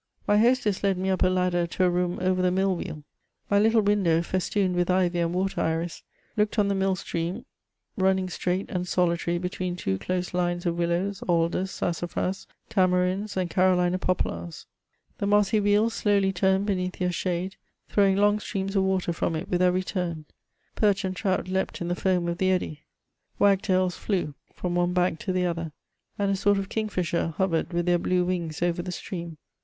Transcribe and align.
My 0.27 0.39
hostess 0.39 0.81
led 0.83 0.97
me 0.97 1.11
up 1.11 1.21
a 1.21 1.27
ladder 1.27 1.67
to 1.67 1.83
a 1.83 1.89
room 1.91 2.17
over 2.19 2.41
the 2.41 2.49
mill 2.49 2.75
wheel. 2.75 3.03
My 3.51 3.59
little 3.59 3.81
window, 3.83 4.23
festooned 4.23 4.75
with 4.75 4.89
ivy 4.89 5.19
and 5.19 5.31
water 5.31 5.61
iris, 5.61 6.01
looked 6.35 6.57
on 6.57 6.69
the 6.69 6.73
mill 6.73 6.95
stream 6.95 7.45
running 7.95 8.27
straight 8.27 8.65
and 8.71 8.87
solitary 8.87 9.37
between 9.37 9.75
two 9.75 9.99
close 9.99 10.33
lines 10.33 10.65
of 10.65 10.75
willows, 10.75 11.21
alders, 11.27 11.69
sassa&as, 11.69 12.47
tamarinds, 12.67 13.37
and 13.37 13.51
Carolina 13.51 13.99
pop 13.99 14.25
lars. 14.25 14.65
The 15.19 15.27
mossy 15.27 15.59
wheel 15.59 15.91
slowly 15.91 16.33
turned 16.33 16.65
beneath 16.65 16.97
their 16.97 17.11
shade, 17.11 17.57
throwing 17.87 18.15
long 18.15 18.39
streams 18.39 18.75
of 18.75 18.81
water 18.81 19.13
from 19.13 19.35
it 19.35 19.49
with 19.49 19.61
every 19.61 19.83
turn; 19.83 20.25
perch 20.73 21.05
and 21.05 21.15
trout 21.15 21.47
leaped 21.47 21.79
in 21.79 21.89
the 21.89 21.95
foam 21.95 22.27
of 22.27 22.39
the 22.39 22.49
eddy; 22.51 22.79
wag 23.37 23.61
tails 23.61 23.97
flew 23.97 24.33
from 24.51 24.73
294 24.73 24.73
MEMOIRS 24.73 24.83
OF 24.83 24.89
one 24.89 24.93
bank 24.95 25.19
to 25.19 25.31
the 25.31 25.45
other, 25.45 25.71
and 26.17 26.31
a 26.31 26.35
sort 26.35 26.57
of 26.57 26.69
king^her 26.69 27.35
hovered 27.35 27.71
with 27.71 27.85
their 27.85 27.99
blue 27.99 28.25
wings 28.25 28.63
over 28.63 28.81
the 28.81 28.91
stream. 28.91 29.37